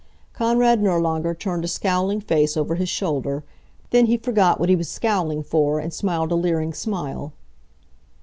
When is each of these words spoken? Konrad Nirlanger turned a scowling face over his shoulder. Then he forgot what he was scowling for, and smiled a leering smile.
Konrad 0.33 0.81
Nirlanger 0.81 1.35
turned 1.35 1.63
a 1.63 1.67
scowling 1.67 2.21
face 2.21 2.57
over 2.57 2.73
his 2.73 2.89
shoulder. 2.89 3.43
Then 3.91 4.07
he 4.07 4.17
forgot 4.17 4.59
what 4.59 4.67
he 4.67 4.75
was 4.75 4.89
scowling 4.89 5.43
for, 5.43 5.77
and 5.77 5.93
smiled 5.93 6.31
a 6.31 6.35
leering 6.35 6.73
smile. 6.73 7.33